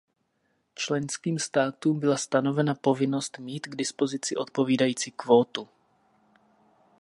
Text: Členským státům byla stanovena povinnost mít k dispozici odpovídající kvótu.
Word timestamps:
Členským 0.75 1.39
státům 1.39 1.99
byla 1.99 2.17
stanovena 2.17 2.75
povinnost 2.75 3.37
mít 3.39 3.67
k 3.67 3.75
dispozici 3.75 4.35
odpovídající 4.35 5.11
kvótu. 5.11 5.67